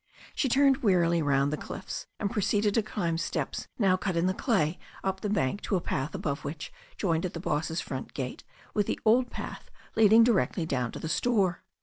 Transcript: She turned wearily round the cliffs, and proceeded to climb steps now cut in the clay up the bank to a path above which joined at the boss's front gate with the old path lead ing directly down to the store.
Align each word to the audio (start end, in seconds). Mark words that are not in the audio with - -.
She 0.33 0.49
turned 0.49 0.77
wearily 0.77 1.21
round 1.21 1.53
the 1.53 1.57
cliffs, 1.57 2.07
and 2.19 2.31
proceeded 2.31 2.73
to 2.73 2.81
climb 2.81 3.19
steps 3.19 3.67
now 3.77 3.97
cut 3.97 4.17
in 4.17 4.25
the 4.25 4.33
clay 4.33 4.79
up 5.03 5.21
the 5.21 5.29
bank 5.29 5.61
to 5.61 5.75
a 5.75 5.79
path 5.79 6.15
above 6.15 6.43
which 6.43 6.73
joined 6.97 7.23
at 7.23 7.35
the 7.35 7.39
boss's 7.39 7.81
front 7.81 8.15
gate 8.15 8.43
with 8.73 8.87
the 8.87 8.99
old 9.05 9.29
path 9.29 9.69
lead 9.95 10.11
ing 10.11 10.23
directly 10.23 10.65
down 10.65 10.91
to 10.93 10.97
the 10.99 11.07
store. 11.07 11.61